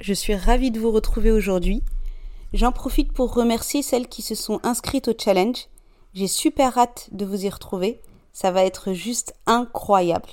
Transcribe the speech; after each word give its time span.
Je 0.00 0.14
suis 0.14 0.36
ravie 0.36 0.70
de 0.70 0.78
vous 0.78 0.92
retrouver 0.92 1.32
aujourd'hui. 1.32 1.82
J'en 2.52 2.70
profite 2.70 3.12
pour 3.12 3.34
remercier 3.34 3.82
celles 3.82 4.06
qui 4.06 4.22
se 4.22 4.36
sont 4.36 4.60
inscrites 4.62 5.08
au 5.08 5.14
challenge. 5.18 5.66
J'ai 6.14 6.28
super 6.28 6.78
hâte 6.78 7.08
de 7.10 7.24
vous 7.24 7.44
y 7.44 7.48
retrouver. 7.48 8.00
Ça 8.32 8.52
va 8.52 8.64
être 8.64 8.92
juste 8.92 9.34
incroyable. 9.46 10.28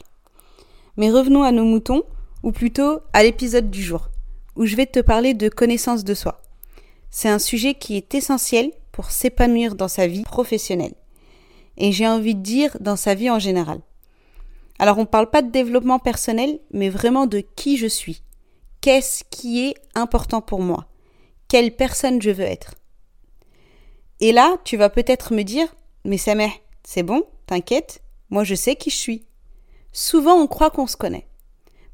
Mais 0.98 1.10
revenons 1.10 1.42
à 1.42 1.52
nos 1.52 1.64
moutons, 1.64 2.04
ou 2.44 2.52
plutôt 2.52 3.00
à 3.12 3.24
l'épisode 3.24 3.72
du 3.72 3.82
jour, 3.82 4.10
où 4.56 4.68
je 4.68 4.76
vais 4.76 4.86
te 4.86 5.00
parler 5.00 5.34
de 5.34 5.50
connaissance 5.50 6.04
de 6.04 6.14
soi. 6.14 6.42
C'est 7.10 7.30
un 7.30 7.40
sujet 7.40 7.74
qui 7.74 7.98
est 7.98 8.14
essentiel 8.14 8.72
pour 8.92 9.10
s'épanouir 9.10 9.74
dans 9.74 9.88
sa 9.88 10.06
vie 10.06 10.24
professionnelle. 10.24 10.94
Et 11.78 11.92
j'ai 11.92 12.08
envie 12.08 12.36
de 12.36 12.42
dire 12.42 12.78
dans 12.82 12.96
sa 12.96 13.16
vie 13.16 13.32
en 13.32 13.40
général. 13.40 13.80
Alors 14.78 15.00
on 15.00 15.02
ne 15.02 15.06
parle 15.06 15.30
pas 15.32 15.42
de 15.42 15.50
développement 15.50 15.98
personnel, 15.98 16.60
mais 16.72 16.90
vraiment 16.90 17.26
de 17.26 17.44
qui 17.56 17.78
je 17.78 17.88
suis. 17.88 18.22
Qu'est-ce 18.86 19.24
qui 19.32 19.66
est 19.66 19.74
important 19.96 20.42
pour 20.42 20.60
moi? 20.60 20.86
Quelle 21.48 21.76
personne 21.76 22.22
je 22.22 22.30
veux 22.30 22.44
être? 22.44 22.76
Et 24.20 24.32
là, 24.32 24.58
tu 24.64 24.78
vas 24.78 24.92
peut-être 24.92 25.34
me 25.34 25.42
dire, 25.42 25.76
mais 26.04 26.20
Samer, 26.20 26.52
c'est 26.84 27.02
bon, 27.02 27.24
t'inquiète, 27.48 28.04
moi 28.30 28.44
je 28.44 28.54
sais 28.54 28.76
qui 28.76 28.92
je 28.92 28.96
suis. 28.96 29.26
Souvent 29.92 30.36
on 30.36 30.46
croit 30.46 30.70
qu'on 30.70 30.86
se 30.86 30.98
connaît. 30.98 31.28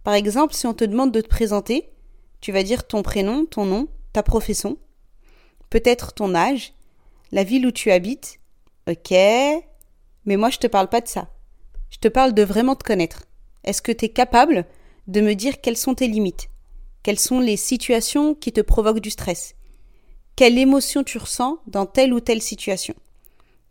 Par 0.03 0.16
exemple, 0.16 0.53
si 0.53 0.67
on 0.67 0.73
te 0.73 0.84
demande 0.84 1.14
de 1.14 1.22
te 1.22 1.30
présenter, 1.30 1.94
tu 2.42 2.52
vas 2.52 2.62
dire 2.62 2.86
ton 2.86 3.03
prénom, 3.03 3.45
ton 3.45 3.64
nom, 3.64 3.88
ta 4.12 4.22
profession, 4.22 4.78
peut-être 5.69 6.12
ton 6.12 6.36
âge, 6.36 6.73
la 7.31 7.45
ville 7.45 7.66
où 7.66 7.72
tu 7.72 7.89
habites. 7.89 8.42
Ok, 8.89 9.12
mais 9.12 10.36
moi 10.36 10.50
je 10.50 10.58
te 10.58 10.67
parle 10.67 10.89
pas 10.89 11.00
de 11.00 11.08
ça. 11.08 11.30
Je 11.89 12.00
te 12.00 12.09
parle 12.09 12.34
de 12.34 12.44
vraiment 12.44 12.75
te 12.75 12.84
connaître. 12.84 13.28
Est-ce 13.64 13.81
que 13.81 13.94
tu 13.94 14.03
es 14.03 14.09
capable 14.09 14.66
de 15.08 15.22
me 15.22 15.36
dire 15.36 15.62
quelles 15.62 15.78
sont 15.78 15.95
tes 15.95 16.09
limites? 16.09 16.51
Quelles 17.04 17.20
sont 17.20 17.40
les 17.40 17.58
situations 17.58 18.36
qui 18.36 18.52
te 18.52 18.62
provoquent 18.62 19.00
du 19.00 19.10
stress? 19.10 19.56
Quelle 20.36 20.58
émotion 20.58 21.04
tu 21.04 21.18
ressens 21.18 21.60
dans 21.66 21.86
telle 21.86 22.14
ou 22.14 22.20
telle 22.20 22.42
situation? 22.42 22.94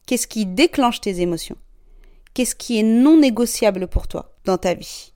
Qu'est-ce 0.07 0.27
qui 0.27 0.47
déclenche 0.47 1.01
tes 1.01 1.21
émotions? 1.21 1.57
Qu'est-ce 2.35 2.57
qui 2.57 2.79
est 2.79 2.85
non 2.85 3.19
négociable 3.19 3.87
pour 3.87 4.09
toi 4.09 4.37
dans 4.45 4.59
ta 4.59 4.75
vie? 4.75 5.13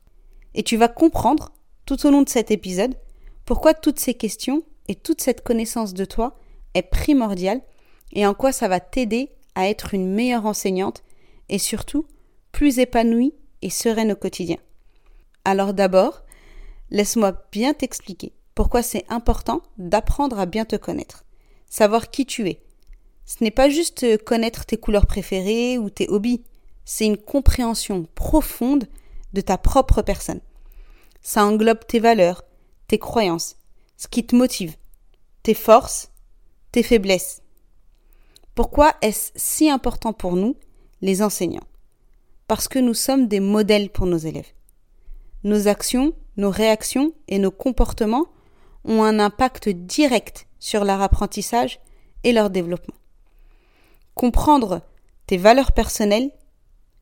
Et 0.54 0.62
tu 0.62 0.76
vas 0.76 0.88
comprendre, 0.88 1.52
tout 1.86 2.06
au 2.06 2.10
long 2.10 2.22
de 2.22 2.28
cet 2.28 2.50
épisode, 2.50 2.94
pourquoi 3.44 3.74
toutes 3.74 3.98
ces 3.98 4.14
questions 4.14 4.62
et 4.88 4.94
toute 4.94 5.20
cette 5.20 5.42
connaissance 5.42 5.94
de 5.94 6.04
toi 6.04 6.38
est 6.74 6.82
primordiale 6.82 7.62
et 8.12 8.26
en 8.26 8.34
quoi 8.34 8.52
ça 8.52 8.68
va 8.68 8.80
t'aider 8.80 9.30
à 9.54 9.68
être 9.68 9.94
une 9.94 10.12
meilleure 10.12 10.46
enseignante 10.46 11.02
et 11.48 11.58
surtout 11.58 12.06
plus 12.52 12.78
épanouie 12.78 13.34
et 13.62 13.70
sereine 13.70 14.12
au 14.12 14.16
quotidien. 14.16 14.58
Alors 15.44 15.74
d'abord, 15.74 16.23
laisse-moi 16.94 17.32
bien 17.50 17.74
t'expliquer 17.74 18.32
pourquoi 18.54 18.80
c'est 18.82 19.04
important 19.08 19.62
d'apprendre 19.78 20.38
à 20.38 20.46
bien 20.46 20.64
te 20.64 20.76
connaître, 20.76 21.24
savoir 21.68 22.10
qui 22.12 22.24
tu 22.24 22.48
es. 22.48 22.62
Ce 23.26 23.42
n'est 23.42 23.50
pas 23.50 23.68
juste 23.68 24.22
connaître 24.22 24.64
tes 24.64 24.76
couleurs 24.76 25.06
préférées 25.06 25.76
ou 25.76 25.90
tes 25.90 26.08
hobbies, 26.08 26.44
c'est 26.84 27.06
une 27.06 27.16
compréhension 27.16 28.06
profonde 28.14 28.84
de 29.32 29.40
ta 29.40 29.58
propre 29.58 30.02
personne. 30.02 30.40
Ça 31.20 31.44
englobe 31.44 31.84
tes 31.84 31.98
valeurs, 31.98 32.44
tes 32.86 33.00
croyances, 33.00 33.56
ce 33.96 34.06
qui 34.06 34.24
te 34.24 34.36
motive, 34.36 34.76
tes 35.42 35.54
forces, 35.54 36.12
tes 36.70 36.84
faiblesses. 36.84 37.42
Pourquoi 38.54 38.94
est-ce 39.02 39.32
si 39.34 39.68
important 39.68 40.12
pour 40.12 40.36
nous, 40.36 40.54
les 41.00 41.22
enseignants? 41.22 41.66
Parce 42.46 42.68
que 42.68 42.78
nous 42.78 42.94
sommes 42.94 43.26
des 43.26 43.40
modèles 43.40 43.90
pour 43.90 44.06
nos 44.06 44.18
élèves. 44.18 44.52
Nos 45.44 45.68
actions, 45.68 46.14
nos 46.36 46.50
réactions 46.50 47.12
et 47.28 47.38
nos 47.38 47.50
comportements 47.50 48.26
ont 48.84 49.02
un 49.02 49.18
impact 49.18 49.68
direct 49.68 50.46
sur 50.58 50.84
leur 50.84 51.02
apprentissage 51.02 51.80
et 52.22 52.32
leur 52.32 52.50
développement. 52.50 52.94
Comprendre 54.14 54.80
tes 55.26 55.36
valeurs 55.36 55.72
personnelles 55.72 56.30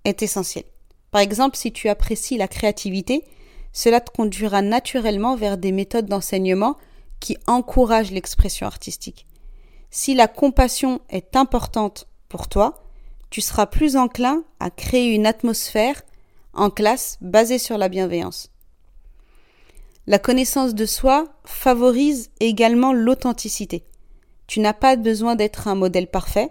est 0.04 0.22
essentiel. 0.22 0.64
Par 1.12 1.20
exemple, 1.20 1.56
si 1.56 1.72
tu 1.72 1.88
apprécies 1.88 2.36
la 2.36 2.48
créativité, 2.48 3.24
cela 3.72 4.00
te 4.00 4.10
conduira 4.10 4.60
naturellement 4.60 5.36
vers 5.36 5.56
des 5.56 5.72
méthodes 5.72 6.06
d'enseignement 6.06 6.76
qui 7.20 7.36
encouragent 7.46 8.10
l'expression 8.10 8.66
artistique. 8.66 9.26
Si 9.90 10.14
la 10.14 10.26
compassion 10.26 11.00
est 11.10 11.36
importante 11.36 12.08
pour 12.28 12.48
toi, 12.48 12.82
tu 13.30 13.40
seras 13.40 13.66
plus 13.66 13.96
enclin 13.96 14.42
à 14.58 14.70
créer 14.70 15.14
une 15.14 15.26
atmosphère 15.26 16.02
en 16.54 16.70
classe 16.70 17.18
basée 17.20 17.58
sur 17.58 17.78
la 17.78 17.88
bienveillance. 17.88 18.50
La 20.06 20.18
connaissance 20.18 20.74
de 20.74 20.86
soi 20.86 21.26
favorise 21.44 22.30
également 22.40 22.92
l'authenticité. 22.92 23.84
Tu 24.46 24.60
n'as 24.60 24.72
pas 24.72 24.96
besoin 24.96 25.36
d'être 25.36 25.68
un 25.68 25.74
modèle 25.74 26.08
parfait, 26.08 26.50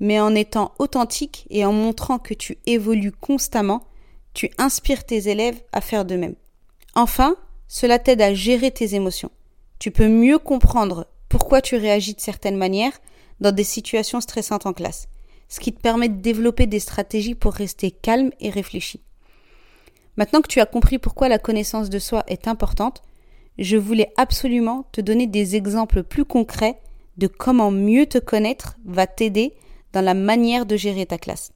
mais 0.00 0.20
en 0.20 0.34
étant 0.34 0.72
authentique 0.78 1.46
et 1.50 1.64
en 1.64 1.72
montrant 1.72 2.18
que 2.18 2.34
tu 2.34 2.58
évolues 2.66 3.12
constamment, 3.12 3.84
tu 4.34 4.50
inspires 4.58 5.04
tes 5.04 5.28
élèves 5.28 5.60
à 5.72 5.80
faire 5.80 6.04
de 6.04 6.16
même. 6.16 6.34
Enfin, 6.94 7.36
cela 7.68 7.98
t'aide 7.98 8.22
à 8.22 8.34
gérer 8.34 8.70
tes 8.70 8.94
émotions. 8.94 9.30
Tu 9.78 9.90
peux 9.90 10.08
mieux 10.08 10.38
comprendre 10.38 11.06
pourquoi 11.28 11.60
tu 11.60 11.76
réagis 11.76 12.14
de 12.14 12.20
certaines 12.20 12.56
manières 12.56 12.98
dans 13.40 13.52
des 13.52 13.64
situations 13.64 14.20
stressantes 14.20 14.66
en 14.66 14.72
classe 14.72 15.08
ce 15.48 15.60
qui 15.60 15.72
te 15.72 15.80
permet 15.80 16.08
de 16.08 16.20
développer 16.20 16.66
des 16.66 16.80
stratégies 16.80 17.34
pour 17.34 17.54
rester 17.54 17.90
calme 17.90 18.30
et 18.40 18.50
réfléchi. 18.50 19.00
Maintenant 20.18 20.40
que 20.40 20.48
tu 20.48 20.58
as 20.58 20.66
compris 20.66 20.98
pourquoi 20.98 21.28
la 21.28 21.38
connaissance 21.38 21.90
de 21.90 22.00
soi 22.00 22.24
est 22.26 22.48
importante, 22.48 23.02
je 23.56 23.76
voulais 23.76 24.12
absolument 24.16 24.84
te 24.90 25.00
donner 25.00 25.28
des 25.28 25.54
exemples 25.54 26.02
plus 26.02 26.24
concrets 26.24 26.80
de 27.18 27.28
comment 27.28 27.70
mieux 27.70 28.04
te 28.06 28.18
connaître 28.18 28.76
va 28.84 29.06
t'aider 29.06 29.54
dans 29.92 30.00
la 30.00 30.14
manière 30.14 30.66
de 30.66 30.76
gérer 30.76 31.06
ta 31.06 31.18
classe. 31.18 31.52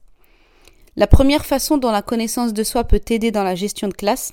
La 0.95 1.07
première 1.07 1.45
façon 1.45 1.77
dont 1.77 1.91
la 1.91 2.01
connaissance 2.01 2.53
de 2.53 2.63
soi 2.63 2.85
peut 2.85 3.01
t'aider 3.01 3.31
dans 3.31 3.43
la 3.43 3.55
gestion 3.55 3.89
de 3.89 3.93
classe 3.93 4.31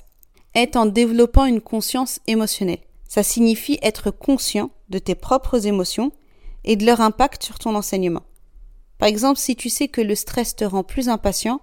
est 0.53 0.77
en 0.77 0.85
développant 0.85 1.43
une 1.43 1.59
conscience 1.59 2.21
émotionnelle. 2.25 2.79
Ça 3.09 3.23
signifie 3.23 3.79
être 3.81 4.11
conscient 4.11 4.71
de 4.87 4.99
tes 4.99 5.15
propres 5.15 5.67
émotions 5.67 6.13
et 6.63 6.77
de 6.77 6.85
leur 6.85 7.01
impact 7.01 7.43
sur 7.43 7.59
ton 7.59 7.75
enseignement. 7.75 8.23
Par 8.97 9.09
exemple, 9.09 9.39
si 9.39 9.57
tu 9.57 9.67
sais 9.67 9.89
que 9.89 9.99
le 9.99 10.15
stress 10.15 10.55
te 10.55 10.63
rend 10.63 10.83
plus 10.83 11.09
impatient, 11.09 11.59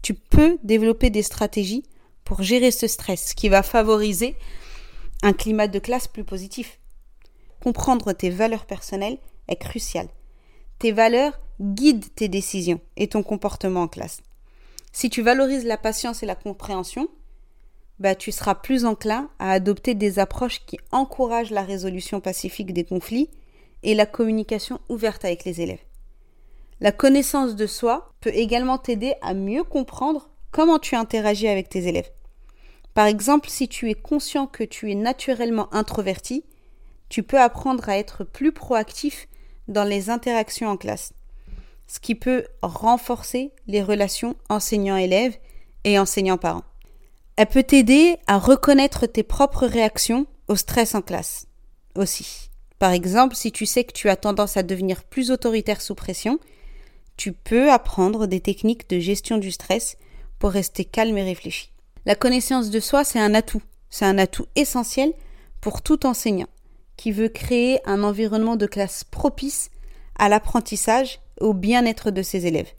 tu 0.00 0.14
peux 0.14 0.56
développer 0.62 1.10
des 1.10 1.22
stratégies 1.22 1.84
pour 2.28 2.42
gérer 2.42 2.70
ce 2.70 2.86
stress, 2.86 3.32
qui 3.32 3.48
va 3.48 3.62
favoriser 3.62 4.36
un 5.22 5.32
climat 5.32 5.66
de 5.66 5.78
classe 5.78 6.06
plus 6.06 6.24
positif. 6.24 6.78
Comprendre 7.64 8.12
tes 8.12 8.28
valeurs 8.28 8.66
personnelles 8.66 9.16
est 9.48 9.56
crucial. 9.56 10.06
Tes 10.78 10.92
valeurs 10.92 11.40
guident 11.58 12.14
tes 12.14 12.28
décisions 12.28 12.80
et 12.98 13.08
ton 13.08 13.22
comportement 13.22 13.84
en 13.84 13.88
classe. 13.88 14.20
Si 14.92 15.08
tu 15.08 15.22
valorises 15.22 15.64
la 15.64 15.78
patience 15.78 16.22
et 16.22 16.26
la 16.26 16.34
compréhension, 16.34 17.08
bah, 17.98 18.14
tu 18.14 18.30
seras 18.30 18.54
plus 18.54 18.84
enclin 18.84 19.30
à 19.38 19.50
adopter 19.52 19.94
des 19.94 20.18
approches 20.18 20.60
qui 20.66 20.78
encouragent 20.92 21.50
la 21.50 21.62
résolution 21.62 22.20
pacifique 22.20 22.74
des 22.74 22.84
conflits 22.84 23.30
et 23.82 23.94
la 23.94 24.04
communication 24.04 24.80
ouverte 24.90 25.24
avec 25.24 25.46
les 25.46 25.62
élèves. 25.62 25.82
La 26.80 26.92
connaissance 26.92 27.56
de 27.56 27.66
soi 27.66 28.12
peut 28.20 28.34
également 28.34 28.76
t'aider 28.76 29.14
à 29.22 29.32
mieux 29.32 29.64
comprendre 29.64 30.28
comment 30.52 30.78
tu 30.78 30.94
interagis 30.94 31.48
avec 31.48 31.70
tes 31.70 31.88
élèves. 31.88 32.10
Par 32.94 33.06
exemple, 33.06 33.48
si 33.48 33.68
tu 33.68 33.90
es 33.90 33.94
conscient 33.94 34.46
que 34.46 34.64
tu 34.64 34.90
es 34.90 34.94
naturellement 34.94 35.72
introverti, 35.72 36.44
tu 37.08 37.22
peux 37.22 37.40
apprendre 37.40 37.88
à 37.88 37.96
être 37.96 38.24
plus 38.24 38.52
proactif 38.52 39.28
dans 39.68 39.84
les 39.84 40.10
interactions 40.10 40.68
en 40.68 40.76
classe, 40.76 41.12
ce 41.86 42.00
qui 42.00 42.14
peut 42.14 42.44
renforcer 42.62 43.52
les 43.66 43.82
relations 43.82 44.36
enseignant-élève 44.48 45.36
et 45.84 45.98
enseignant-parent. 45.98 46.64
Elle 47.36 47.46
peut 47.46 47.62
t'aider 47.62 48.18
à 48.26 48.38
reconnaître 48.38 49.06
tes 49.06 49.22
propres 49.22 49.66
réactions 49.66 50.26
au 50.48 50.56
stress 50.56 50.94
en 50.94 51.02
classe 51.02 51.46
aussi. 51.94 52.50
Par 52.78 52.92
exemple, 52.92 53.34
si 53.34 53.52
tu 53.52 53.66
sais 53.66 53.84
que 53.84 53.92
tu 53.92 54.08
as 54.08 54.16
tendance 54.16 54.56
à 54.56 54.62
devenir 54.62 55.04
plus 55.04 55.30
autoritaire 55.30 55.80
sous 55.80 55.94
pression, 55.94 56.38
tu 57.16 57.32
peux 57.32 57.70
apprendre 57.70 58.26
des 58.26 58.40
techniques 58.40 58.88
de 58.88 58.98
gestion 59.00 59.38
du 59.38 59.50
stress 59.50 59.96
pour 60.38 60.50
rester 60.50 60.84
calme 60.84 61.18
et 61.18 61.24
réfléchi. 61.24 61.72
La 62.08 62.14
connaissance 62.14 62.70
de 62.70 62.80
soi, 62.80 63.04
c'est 63.04 63.20
un 63.20 63.34
atout. 63.34 63.60
C'est 63.90 64.06
un 64.06 64.16
atout 64.16 64.46
essentiel 64.56 65.12
pour 65.60 65.82
tout 65.82 66.06
enseignant 66.06 66.48
qui 66.96 67.12
veut 67.12 67.28
créer 67.28 67.86
un 67.86 68.02
environnement 68.02 68.56
de 68.56 68.64
classe 68.64 69.04
propice 69.04 69.70
à 70.18 70.30
l'apprentissage 70.30 71.20
et 71.38 71.44
au 71.44 71.52
bien-être 71.52 72.10
de 72.10 72.22
ses 72.22 72.46
élèves. 72.46 72.72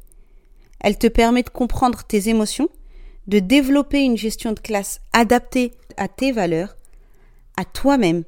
Elle 0.80 0.98
te 0.98 1.06
permet 1.06 1.44
de 1.44 1.50
comprendre 1.52 2.04
tes 2.04 2.28
émotions, 2.30 2.70
de 3.28 3.38
développer 3.38 4.02
une 4.02 4.18
gestion 4.18 4.54
de 4.54 4.60
classe 4.60 5.00
adaptée 5.14 5.75
à 5.96 6.08
tes 6.08 6.32
valeurs, 6.32 6.75
à 7.56 7.66
toi-même, 7.66 8.24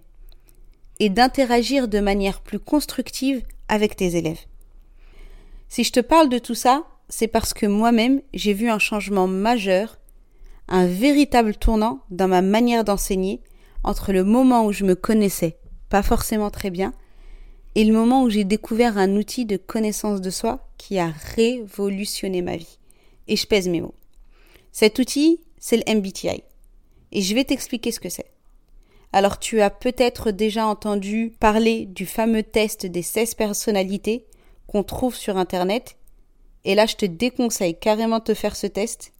et 0.99 1.09
d'interagir 1.09 1.87
de 1.87 1.99
manière 1.99 2.41
plus 2.41 2.59
constructive 2.59 3.41
avec 3.69 3.95
tes 3.95 4.17
élèves. 4.17 4.45
Si 5.67 5.83
je 5.83 5.93
te 5.93 5.99
parle 5.99 6.29
de 6.29 6.37
tout 6.37 6.53
ça, 6.53 6.83
c'est 7.09 7.27
parce 7.27 7.55
que 7.55 7.65
moi-même, 7.65 8.21
j'ai 8.35 8.53
vu 8.53 8.69
un 8.69 8.77
changement 8.77 9.27
majeur, 9.27 9.97
un 10.71 10.87
véritable 10.87 11.55
tournant 11.55 11.99
dans 12.09 12.27
ma 12.27 12.41
manière 12.41 12.83
d'enseigner 12.83 13.41
entre 13.83 14.11
le 14.11 14.23
moment 14.23 14.65
où 14.65 14.71
je 14.71 14.85
me 14.85 14.95
connaissais 14.95 15.57
pas 15.91 16.01
forcément 16.01 16.49
très 16.49 16.69
bien, 16.69 16.93
et 17.75 17.83
le 17.83 17.93
moment 17.93 18.23
où 18.23 18.29
j'ai 18.29 18.45
découvert 18.45 18.97
un 18.97 19.15
outil 19.17 19.45
de 19.45 19.57
connaissance 19.57 20.21
de 20.21 20.29
soi 20.29 20.67
qui 20.77 20.97
a 20.97 21.13
révolutionné 21.35 22.41
ma 22.41 22.57
vie. 22.57 22.79
Et 23.27 23.35
je 23.35 23.45
pèse 23.45 23.67
mes 23.67 23.81
mots. 23.81 23.93
Cet 24.71 24.99
outil, 24.99 25.41
c'est 25.59 25.77
le 25.77 25.95
MBTI. 25.95 26.43
Et 27.11 27.21
je 27.21 27.35
vais 27.35 27.43
t'expliquer 27.43 27.91
ce 27.91 27.99
que 27.99 28.09
c'est. 28.09 28.31
Alors 29.13 29.37
tu 29.37 29.61
as 29.61 29.69
peut-être 29.69 30.31
déjà 30.31 30.65
entendu 30.65 31.33
parler 31.39 31.85
du 31.85 32.05
fameux 32.05 32.43
test 32.43 32.85
des 32.85 33.01
16 33.01 33.35
personnalités 33.35 34.25
qu'on 34.67 34.83
trouve 34.83 35.15
sur 35.15 35.35
Internet. 35.35 35.97
Et 36.63 36.75
là, 36.75 36.85
je 36.85 36.95
te 36.95 37.05
déconseille 37.05 37.77
carrément 37.77 38.19
de 38.19 38.23
te 38.23 38.33
faire 38.33 38.55
ce 38.55 38.67
test, 38.67 39.11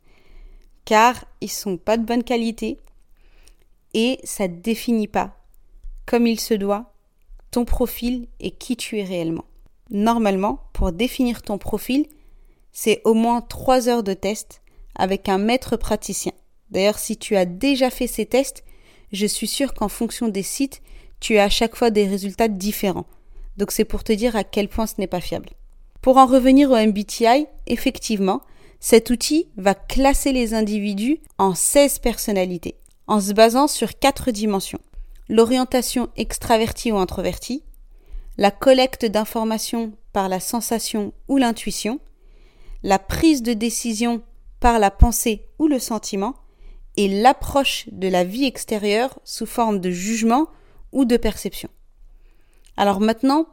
car 0.85 1.25
ils 1.41 1.51
sont 1.51 1.77
pas 1.77 1.97
de 1.97 2.05
bonne 2.05 2.23
qualité 2.23 2.79
et 3.93 4.19
ça 4.23 4.47
ne 4.47 4.55
définit 4.55 5.07
pas, 5.07 5.37
comme 6.05 6.27
il 6.27 6.39
se 6.39 6.53
doit, 6.53 6.93
ton 7.51 7.65
profil 7.65 8.27
et 8.39 8.51
qui 8.51 8.77
tu 8.77 8.99
es 8.99 9.03
réellement. 9.03 9.45
Normalement, 9.89 10.59
pour 10.73 10.91
définir 10.91 11.41
ton 11.41 11.57
profil, 11.57 12.07
c'est 12.71 13.01
au 13.03 13.13
moins 13.13 13.41
trois 13.41 13.89
heures 13.89 14.03
de 14.03 14.13
test 14.13 14.61
avec 14.95 15.27
un 15.27 15.37
maître 15.37 15.75
praticien. 15.75 16.31
D'ailleurs, 16.69 16.99
si 16.99 17.17
tu 17.17 17.35
as 17.35 17.45
déjà 17.45 17.89
fait 17.89 18.07
ces 18.07 18.25
tests, 18.25 18.63
je 19.11 19.25
suis 19.25 19.47
sûre 19.47 19.73
qu'en 19.73 19.89
fonction 19.89 20.29
des 20.29 20.43
sites, 20.43 20.81
tu 21.19 21.37
as 21.37 21.43
à 21.43 21.49
chaque 21.49 21.75
fois 21.75 21.91
des 21.91 22.07
résultats 22.07 22.47
différents. 22.47 23.05
Donc 23.57 23.71
c'est 23.71 23.85
pour 23.85 24.03
te 24.03 24.13
dire 24.13 24.35
à 24.37 24.45
quel 24.45 24.69
point 24.69 24.87
ce 24.87 24.95
n'est 24.97 25.07
pas 25.07 25.19
fiable. 25.19 25.49
Pour 26.01 26.17
en 26.17 26.25
revenir 26.25 26.71
au 26.71 26.77
MBTI, 26.77 27.45
effectivement, 27.67 28.41
cet 28.81 29.11
outil 29.11 29.47
va 29.57 29.75
classer 29.75 30.33
les 30.33 30.55
individus 30.55 31.19
en 31.37 31.53
16 31.53 31.99
personnalités 31.99 32.75
en 33.05 33.21
se 33.21 33.31
basant 33.31 33.67
sur 33.67 33.99
quatre 33.99 34.31
dimensions. 34.31 34.81
L'orientation 35.29 36.09
extravertie 36.17 36.91
ou 36.91 36.97
introvertie, 36.97 37.63
la 38.37 38.49
collecte 38.49 39.05
d'informations 39.05 39.93
par 40.13 40.29
la 40.29 40.39
sensation 40.39 41.13
ou 41.27 41.37
l'intuition, 41.37 41.99
la 42.81 42.97
prise 42.97 43.43
de 43.43 43.53
décision 43.53 44.23
par 44.59 44.79
la 44.79 44.89
pensée 44.89 45.45
ou 45.59 45.67
le 45.67 45.79
sentiment, 45.79 46.33
et 46.97 47.07
l'approche 47.07 47.85
de 47.91 48.07
la 48.07 48.23
vie 48.23 48.45
extérieure 48.45 49.19
sous 49.23 49.45
forme 49.45 49.79
de 49.79 49.91
jugement 49.91 50.47
ou 50.91 51.05
de 51.05 51.17
perception. 51.17 51.69
Alors 52.77 52.99
maintenant, 52.99 53.47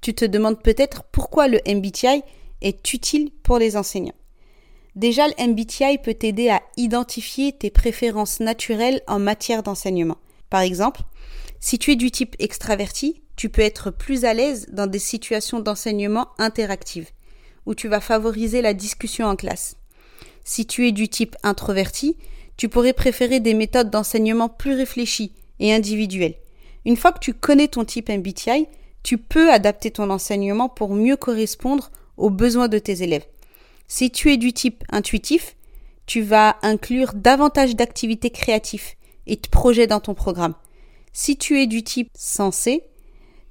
tu 0.00 0.14
te 0.14 0.24
demandes 0.24 0.60
peut-être 0.60 1.04
pourquoi 1.04 1.48
le 1.48 1.60
MBTI 1.68 2.22
est 2.62 2.92
utile 2.92 3.30
pour 3.42 3.58
les 3.58 3.76
enseignants. 3.76 4.14
Déjà, 4.96 5.26
le 5.26 5.48
MBTI 5.48 5.98
peut 5.98 6.14
t'aider 6.14 6.50
à 6.50 6.62
identifier 6.76 7.52
tes 7.52 7.70
préférences 7.70 8.40
naturelles 8.40 9.02
en 9.08 9.18
matière 9.18 9.62
d'enseignement. 9.62 10.18
Par 10.50 10.60
exemple, 10.60 11.00
si 11.58 11.78
tu 11.78 11.90
es 11.92 11.96
du 11.96 12.10
type 12.12 12.36
extraverti, 12.38 13.22
tu 13.34 13.48
peux 13.48 13.62
être 13.62 13.90
plus 13.90 14.24
à 14.24 14.34
l'aise 14.34 14.66
dans 14.70 14.86
des 14.86 15.00
situations 15.00 15.58
d'enseignement 15.58 16.28
interactives, 16.38 17.10
où 17.66 17.74
tu 17.74 17.88
vas 17.88 18.00
favoriser 18.00 18.62
la 18.62 18.72
discussion 18.72 19.26
en 19.26 19.34
classe. 19.34 19.76
Si 20.44 20.66
tu 20.66 20.86
es 20.86 20.92
du 20.92 21.08
type 21.08 21.36
introverti, 21.42 22.16
tu 22.56 22.68
pourrais 22.68 22.92
préférer 22.92 23.40
des 23.40 23.54
méthodes 23.54 23.90
d'enseignement 23.90 24.48
plus 24.48 24.74
réfléchies 24.74 25.32
et 25.58 25.74
individuelles. 25.74 26.36
Une 26.84 26.96
fois 26.96 27.10
que 27.12 27.18
tu 27.18 27.34
connais 27.34 27.68
ton 27.68 27.84
type 27.84 28.10
MBTI, 28.10 28.68
tu 29.02 29.18
peux 29.18 29.50
adapter 29.50 29.90
ton 29.90 30.10
enseignement 30.10 30.68
pour 30.68 30.94
mieux 30.94 31.16
correspondre 31.16 31.90
aux 32.16 32.30
besoins 32.30 32.68
de 32.68 32.78
tes 32.78 33.02
élèves. 33.02 33.26
Si 33.86 34.10
tu 34.10 34.32
es 34.32 34.36
du 34.36 34.52
type 34.52 34.84
intuitif, 34.90 35.56
tu 36.06 36.22
vas 36.22 36.56
inclure 36.62 37.12
davantage 37.14 37.76
d'activités 37.76 38.30
créatives 38.30 38.94
et 39.26 39.36
de 39.36 39.48
projets 39.48 39.86
dans 39.86 40.00
ton 40.00 40.14
programme. 40.14 40.54
Si 41.12 41.36
tu 41.36 41.60
es 41.60 41.66
du 41.66 41.82
type 41.82 42.10
sensé, 42.14 42.82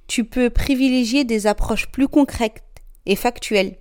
tu 0.06 0.24
peux 0.24 0.50
privilégier 0.50 1.24
des 1.24 1.46
approches 1.46 1.88
plus 1.88 2.08
concrètes 2.08 2.62
et 3.06 3.16
factuelles. 3.16 3.76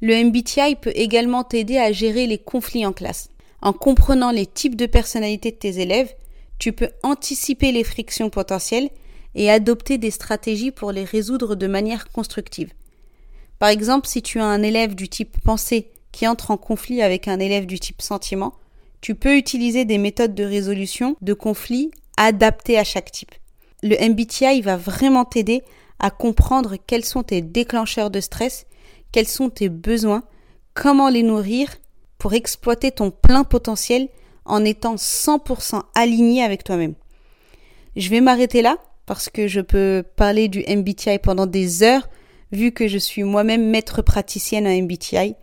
Le 0.00 0.24
MBTI 0.24 0.76
peut 0.76 0.92
également 0.94 1.44
t'aider 1.44 1.78
à 1.78 1.92
gérer 1.92 2.26
les 2.26 2.38
conflits 2.38 2.86
en 2.86 2.92
classe. 2.92 3.28
En 3.60 3.72
comprenant 3.72 4.30
les 4.30 4.46
types 4.46 4.76
de 4.76 4.86
personnalités 4.86 5.50
de 5.50 5.56
tes 5.56 5.80
élèves, 5.80 6.14
tu 6.58 6.72
peux 6.72 6.90
anticiper 7.02 7.72
les 7.72 7.84
frictions 7.84 8.30
potentielles 8.30 8.88
et 9.34 9.50
adopter 9.50 9.98
des 9.98 10.10
stratégies 10.10 10.70
pour 10.70 10.92
les 10.92 11.04
résoudre 11.04 11.54
de 11.54 11.66
manière 11.66 12.08
constructive. 12.10 12.72
Par 13.60 13.68
exemple, 13.68 14.08
si 14.08 14.22
tu 14.22 14.40
as 14.40 14.46
un 14.46 14.62
élève 14.62 14.94
du 14.94 15.08
type 15.08 15.38
pensée 15.42 15.90
qui 16.12 16.26
entre 16.26 16.50
en 16.50 16.56
conflit 16.56 17.02
avec 17.02 17.28
un 17.28 17.38
élève 17.38 17.66
du 17.66 17.78
type 17.78 18.00
sentiment, 18.00 18.54
tu 19.02 19.14
peux 19.14 19.36
utiliser 19.36 19.84
des 19.84 19.98
méthodes 19.98 20.34
de 20.34 20.44
résolution 20.44 21.14
de 21.20 21.34
conflits 21.34 21.90
adaptées 22.16 22.78
à 22.78 22.84
chaque 22.84 23.12
type. 23.12 23.34
Le 23.82 23.96
MBTI 23.96 24.62
va 24.62 24.78
vraiment 24.78 25.26
t'aider 25.26 25.62
à 25.98 26.10
comprendre 26.10 26.76
quels 26.86 27.04
sont 27.04 27.22
tes 27.22 27.42
déclencheurs 27.42 28.10
de 28.10 28.20
stress, 28.20 28.66
quels 29.12 29.28
sont 29.28 29.50
tes 29.50 29.68
besoins, 29.68 30.22
comment 30.72 31.10
les 31.10 31.22
nourrir 31.22 31.68
pour 32.16 32.32
exploiter 32.32 32.90
ton 32.90 33.10
plein 33.10 33.44
potentiel 33.44 34.08
en 34.46 34.64
étant 34.64 34.94
100% 34.94 35.82
aligné 35.94 36.42
avec 36.42 36.64
toi-même. 36.64 36.94
Je 37.94 38.08
vais 38.08 38.22
m'arrêter 38.22 38.62
là 38.62 38.78
parce 39.04 39.28
que 39.28 39.48
je 39.48 39.60
peux 39.60 40.02
parler 40.16 40.48
du 40.48 40.64
MBTI 40.66 41.18
pendant 41.18 41.46
des 41.46 41.82
heures 41.82 42.08
vu 42.52 42.72
que 42.72 42.88
je 42.88 42.98
suis 42.98 43.22
moi-même 43.22 43.68
maître 43.70 44.02
praticienne 44.02 44.66
à 44.66 44.80
MBTI. 44.80 45.34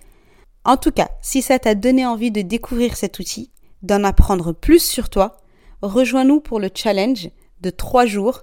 En 0.66 0.78
tout 0.78 0.92
cas, 0.92 1.10
si 1.22 1.42
ça 1.42 1.60
t'a 1.60 1.76
donné 1.76 2.06
envie 2.06 2.32
de 2.32 2.42
découvrir 2.42 2.98
cet 2.98 3.20
outil, 3.20 3.52
d'en 3.84 4.04
apprendre 4.04 4.54
plus 4.54 4.84
sur 4.84 5.10
toi, 5.10 5.38
rejoins-nous 5.82 6.42
pour 6.42 6.60
le 6.60 6.70
challenge 6.74 7.30
de 7.62 7.70
trois 7.70 8.06
jours, 8.06 8.42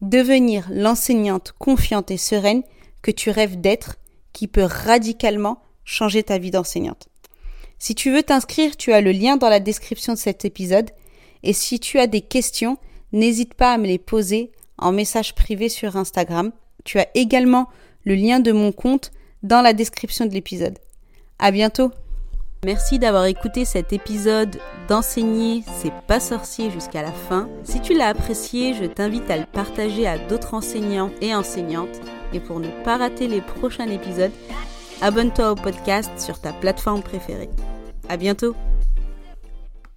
devenir 0.00 0.68
l'enseignante 0.70 1.52
confiante 1.58 2.10
et 2.10 2.16
sereine 2.16 2.62
que 3.02 3.10
tu 3.10 3.30
rêves 3.30 3.60
d'être, 3.60 3.96
qui 4.32 4.46
peut 4.46 4.64
radicalement 4.64 5.62
changer 5.84 6.22
ta 6.22 6.38
vie 6.38 6.50
d'enseignante. 6.50 7.08
Si 7.78 7.94
tu 7.94 8.12
veux 8.12 8.22
t'inscrire, 8.22 8.76
tu 8.76 8.92
as 8.92 9.00
le 9.00 9.12
lien 9.12 9.36
dans 9.36 9.48
la 9.48 9.60
description 9.60 10.12
de 10.12 10.18
cet 10.18 10.44
épisode, 10.44 10.90
et 11.42 11.52
si 11.52 11.80
tu 11.80 11.98
as 11.98 12.06
des 12.06 12.20
questions, 12.20 12.78
n'hésite 13.12 13.54
pas 13.54 13.72
à 13.72 13.78
me 13.78 13.86
les 13.86 13.98
poser 13.98 14.52
en 14.78 14.92
message 14.92 15.34
privé 15.34 15.68
sur 15.68 15.96
Instagram. 15.96 16.52
Tu 16.84 16.98
as 16.98 17.08
également 17.14 17.68
le 18.04 18.14
lien 18.14 18.40
de 18.40 18.52
mon 18.52 18.72
compte 18.72 19.10
dans 19.42 19.62
la 19.62 19.72
description 19.72 20.26
de 20.26 20.32
l'épisode. 20.32 20.78
À 21.38 21.50
bientôt! 21.50 21.90
Merci 22.64 22.98
d'avoir 22.98 23.24
écouté 23.24 23.64
cet 23.64 23.94
épisode 23.94 24.58
d'enseigner 24.86 25.64
c'est 25.78 25.94
pas 26.06 26.20
sorcier 26.20 26.70
jusqu'à 26.70 27.00
la 27.00 27.12
fin. 27.12 27.48
Si 27.64 27.80
tu 27.80 27.94
l'as 27.94 28.08
apprécié, 28.08 28.74
je 28.74 28.84
t'invite 28.84 29.30
à 29.30 29.38
le 29.38 29.46
partager 29.46 30.06
à 30.06 30.18
d'autres 30.18 30.52
enseignants 30.52 31.10
et 31.22 31.34
enseignantes. 31.34 32.00
Et 32.34 32.40
pour 32.40 32.60
ne 32.60 32.68
pas 32.84 32.98
rater 32.98 33.28
les 33.28 33.40
prochains 33.40 33.88
épisodes, 33.88 34.32
abonne-toi 35.00 35.52
au 35.52 35.54
podcast 35.54 36.10
sur 36.18 36.38
ta 36.38 36.52
plateforme 36.52 37.02
préférée. 37.02 37.48
À 38.10 38.18
bientôt! 38.18 38.54